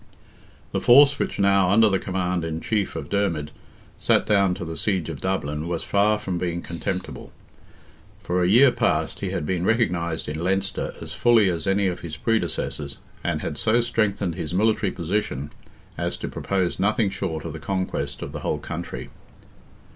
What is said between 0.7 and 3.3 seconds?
The force which now, under the command in chief of